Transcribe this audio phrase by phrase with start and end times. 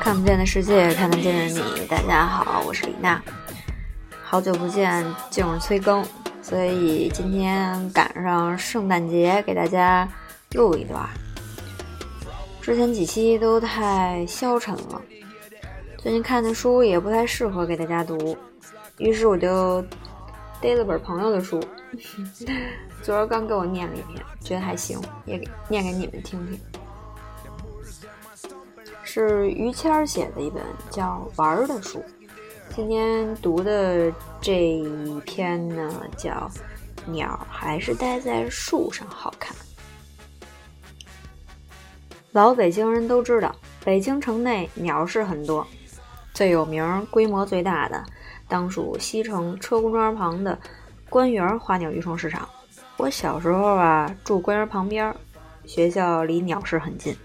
[0.00, 1.86] 看不见的世界，看得见的你。
[1.86, 3.20] 大家好，我是李娜，
[4.22, 6.06] 好久不见，进入催更，
[6.40, 10.08] 所以今天赶上圣诞节，给大家
[10.52, 11.04] 录一段。
[12.62, 15.02] 之前几期都太消沉了，
[15.98, 18.38] 最近看的书也不太适合给大家读，
[18.98, 19.84] 于是我就
[20.60, 21.60] 逮了本朋友的书，
[23.02, 25.36] 昨儿刚给我念了一篇，觉得还行，也
[25.68, 26.60] 念给你们听听。
[29.10, 32.04] 是于谦儿写的一本叫《玩儿》的书，
[32.76, 36.30] 今天读的这一篇呢，叫
[37.10, 39.56] 《鸟还是待在树上好看》。
[42.32, 45.66] 老北京人都知道，北京城内鸟市很多，
[46.34, 48.04] 最有名、规模最大的，
[48.46, 50.58] 当属西城车公庄旁的
[51.08, 52.46] 官园花鸟鱼虫市场。
[52.98, 55.16] 我小时候啊，住官园旁边，
[55.64, 57.16] 学校离鸟市很近。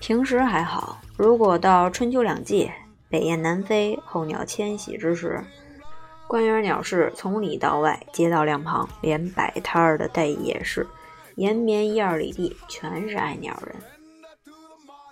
[0.00, 2.68] 平时还好，如果到春秋两季，
[3.08, 5.40] 北雁南飞，候鸟迁徙之时，
[6.26, 10.84] 官园鸟市从里到外，街道两旁连摆摊儿的带夜市，
[11.36, 13.76] 延绵一二里地，全是爱鸟人。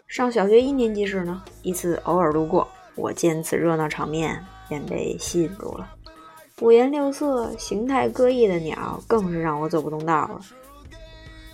[0.08, 5.88] 上小学一年级时呢，一次偶尔路过，我见此热闹场面，便被吸引住了。
[6.60, 10.40] 五颜六色、形态各异的鸟，更是让我走不动道了。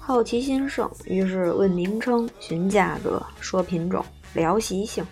[0.01, 4.03] 好奇心盛，于是问名称、询价格、说品种、
[4.35, 5.07] 聊习性。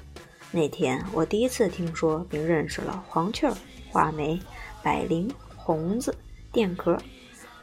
[0.53, 3.50] 那天我第一次听说并认识了黄雀、
[3.91, 4.41] 画眉、
[4.83, 6.17] 百灵、红子、
[6.53, 6.97] 电壳。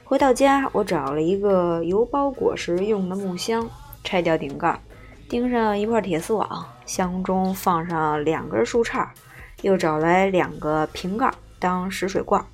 [0.03, 3.67] 回到家，我找了一个油包裹时用的木箱，
[4.03, 4.79] 拆掉顶盖，
[5.29, 9.07] 钉上一块铁丝网，箱中放上两根树杈，
[9.61, 12.45] 又找来两个瓶盖当食水罐，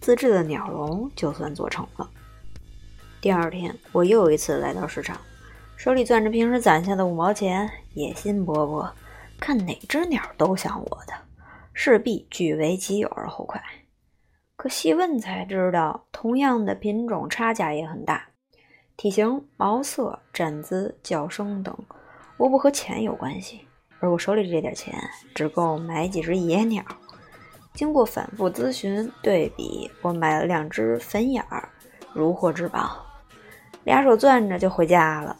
[0.00, 2.08] 自制的鸟笼就算做成了。
[3.20, 5.18] 第二天，我又一次来到市场，
[5.76, 8.90] 手里攥着平时攒下的五毛钱，野心勃勃，
[9.38, 11.12] 看哪只鸟都像我的，
[11.72, 13.62] 势必据为己有而后快。
[14.56, 18.28] 可细问才知道，同样的品种差价也很大，
[18.96, 21.76] 体型、毛色、站姿、叫声等，
[22.38, 23.66] 无不和钱有关系。
[24.00, 24.94] 而我手里这点钱，
[25.34, 26.82] 只够买几只野鸟。
[27.74, 31.68] 经过反复咨询对比，我买了两只粉眼儿，
[32.14, 33.04] 如获至宝。
[33.82, 35.36] 俩手攥着就回家了。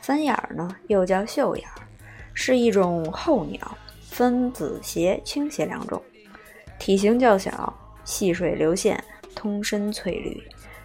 [0.00, 1.82] 粉眼儿呢，又叫绣眼儿，
[2.34, 6.02] 是一种候鸟，分子斜、青斜两种，
[6.78, 7.72] 体型较小，
[8.04, 9.02] 细水流线，
[9.34, 10.42] 通身翠绿，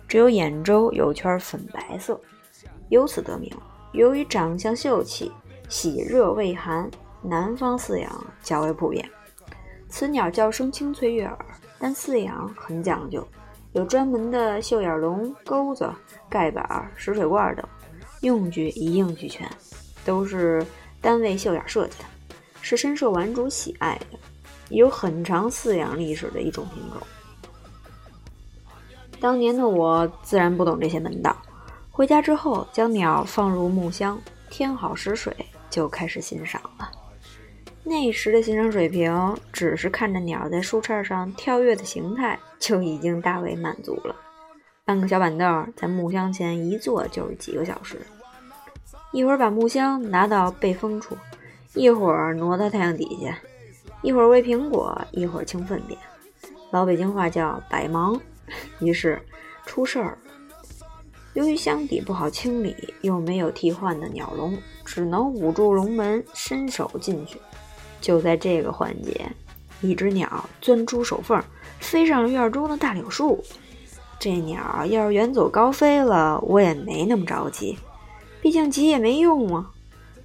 [0.07, 2.19] 只有眼周有圈粉白色，
[2.89, 3.51] 由此得名。
[3.93, 5.31] 由于长相秀气，
[5.69, 6.89] 喜热畏寒，
[7.21, 9.09] 南方饲养较为普遍。
[9.87, 11.37] 此鸟叫声清脆悦耳，
[11.79, 13.25] 但饲养很讲究。
[13.71, 15.89] 有专门的绣眼笼、钩子、
[16.29, 17.65] 盖板、食水罐等，
[18.25, 19.47] 用具一应俱全，
[20.03, 20.65] 都是
[20.99, 22.05] 单位绣眼设计的，
[22.59, 24.17] 是深受玩主喜爱的，
[24.69, 26.99] 有很长饲养历史的一种品种。
[29.19, 31.37] 当年的我自然不懂这些门道，
[31.91, 34.19] 回家之后将鸟放入木箱，
[34.49, 35.31] 添好食水，
[35.69, 36.89] 就开始欣赏了。
[37.83, 44.15] 那时的欣赏水平，只是看着鸟在树杈上跳跃的形态，就已经大为满足了。
[44.83, 48.01] 搬个小板凳，在木箱前一坐就是几个小时。
[49.15, 51.17] 一会儿把木箱拿到背风处，
[51.73, 53.39] 一会儿挪到太阳底下，
[54.01, 55.97] 一会儿喂苹果，一会儿清粪便。
[56.69, 58.19] 老北京话叫“百忙”。
[58.81, 59.17] 于是
[59.65, 60.17] 出事儿。
[61.31, 67.39] 由于箱底不好清理，又没有替换的鸟笼，只能捂住笼门，伸手进去。
[68.01, 69.31] 就在这个环节，
[69.79, 71.41] 一只鸟钻出手缝，
[71.79, 73.41] 飞上了院中的大柳树。
[74.19, 77.77] 这鸟要是远走高飞了，我也没那么着急，
[78.45, 79.71] 毕竟急也没用啊。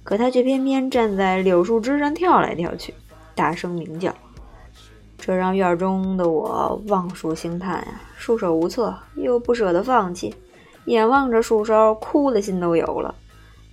[0.03, 2.93] 可它却偏偏站在柳树枝上跳来跳去，
[3.33, 4.13] 大声鸣叫，
[5.17, 10.35] 这让院中的我望树兴叹呀，束手无策，又不舍得放弃，
[10.85, 13.15] 眼望着树梢，哭的心都有了。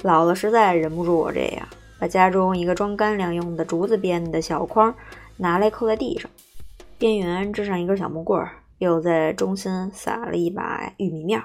[0.01, 1.69] 姥姥，实在忍不住我这样。
[1.99, 4.95] 把家中一个装干粮用的竹子编的小筐
[5.37, 6.31] 拿来扣在地上，
[6.97, 8.43] 边缘支上一根小木棍，
[8.79, 11.45] 又在中心撒了一把玉米面儿。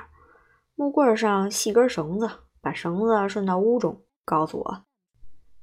[0.75, 2.29] 木棍上系根绳子，
[2.63, 4.85] 把绳子顺到屋中，告诉我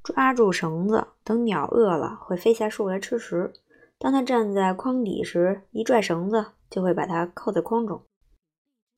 [0.03, 3.55] 抓住绳子，等鸟饿了会飞下树来吃食。
[3.99, 8.03] 当它站在筐底时，一拽绳子就会把它扣在筐中。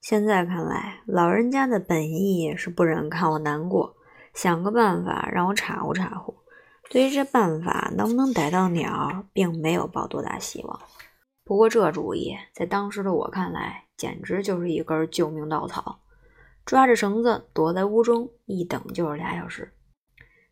[0.00, 3.94] 现在看来，老人家的本意是不忍看我难过。
[4.34, 6.34] 想个办法让我查乎查乎。
[6.90, 10.80] 对于这办法能不能逮到鸟，并没有抱多大希望。
[11.44, 16.01] 不过这主意在当时的我看来，简直就是一根救命稻草。
[16.64, 19.72] 抓着绳子躲在屋中，一等就是俩小时，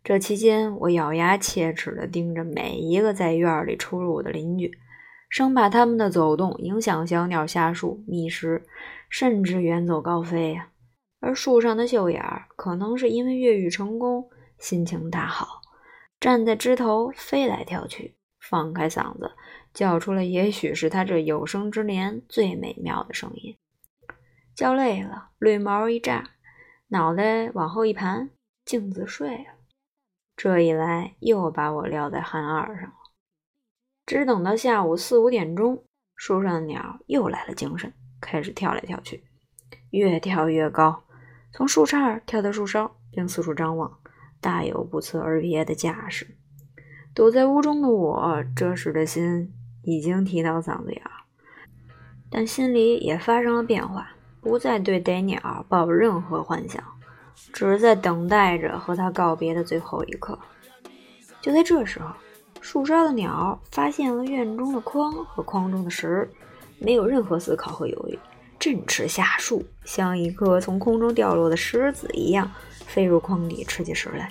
[0.02, 4.72] 这期间，我咬牙切齿地盯着每一个在院里出入的邻居，
[5.28, 8.66] 生怕他们的走动影响小鸟下树觅食，
[9.08, 10.70] 甚至远走高飞呀。
[11.20, 14.28] 而树上的绣眼儿，可能是因为越狱成功，
[14.58, 15.60] 心情大好，
[16.18, 19.30] 站在枝头飞来跳去，放开嗓子
[19.72, 23.54] 叫出了也许是他这有生之年最美妙的声音。
[24.60, 26.32] 叫累了，绿毛一炸，
[26.88, 28.28] 脑袋往后一盘，
[28.62, 29.54] 镜子睡了。
[30.36, 32.94] 这一来，又把我撂在旱二上了。
[34.04, 35.82] 只等到下午四五点钟，
[36.14, 39.24] 树上的鸟又来了精神，开始跳来跳去，
[39.92, 41.04] 越跳越高。
[41.54, 43.98] 从树杈跳到树梢，并四处张望，
[44.42, 46.36] 大有不辞而别的架势。
[47.14, 51.24] 躲在屋中的我，这时的心已经提到嗓子眼儿，
[52.28, 54.10] 但心里也发生了变化，
[54.40, 56.82] 不再对逮鸟抱任何幻想，
[57.52, 60.38] 只是在等待着和他告别的最后一刻。
[61.40, 62.06] 就在这时候，
[62.60, 66.30] 树梢的鸟发现了院中的筐和筐中的食，
[66.78, 68.18] 没有任何思考和犹豫。
[68.58, 72.50] 振翅下树，像一颗从空中掉落的石子一样，
[72.86, 74.30] 飞入筐底吃起食来。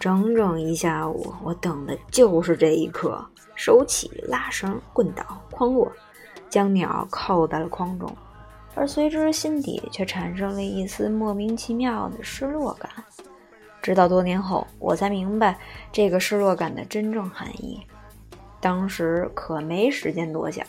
[0.00, 3.24] 整整一下午，我等的就是这一刻。
[3.54, 5.92] 手起拉绳，棍倒筐落，
[6.50, 8.12] 将鸟扣在了筐中，
[8.74, 12.90] 而随之心底却产生了一丝莫名其妙的失落感。
[13.80, 15.58] 直到多年后，我才明白
[15.90, 17.80] 这个失落感的真正含义。
[18.60, 20.64] 当时可没时间多想。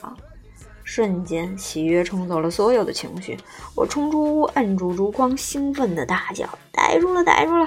[0.84, 3.38] 瞬间，喜悦冲走了所有的情绪。
[3.74, 7.66] 我冲出屋，摁住竹筐，兴奋地大叫：“逮住了，逮住了！”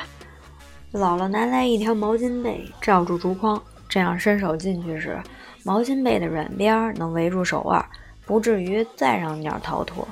[0.92, 3.58] 姥姥拿来一条毛巾被，罩住竹筐，
[3.88, 5.18] 这样伸手进去时，
[5.64, 7.82] 毛巾被的软边能围住手腕，
[8.26, 10.06] 不至于再让鸟逃脱。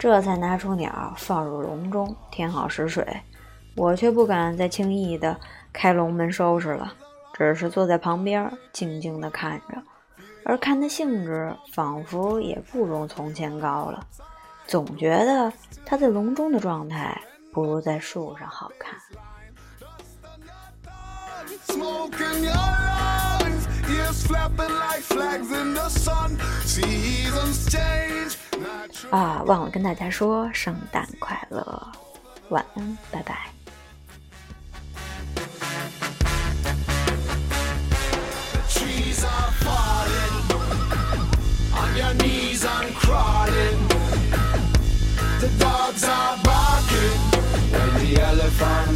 [0.00, 3.06] 这才拿出鸟放入笼中，填好食水。
[3.76, 5.38] 我却不敢再轻易地
[5.74, 6.94] 开笼门收拾了，
[7.34, 9.82] 只是坐在旁边静静地看着。
[10.42, 14.02] 而看的兴致仿佛也不如从前高了，
[14.66, 15.52] 总觉得
[15.84, 17.20] 它在笼中的状态
[17.52, 18.94] 不如在树上好看。
[29.10, 31.88] 啊，忘了跟大家说圣诞快乐，
[32.50, 33.50] 晚安，拜拜。
[42.00, 43.78] your knees I'm crawling.
[45.40, 47.20] The dogs are barking
[47.72, 48.89] when the elephant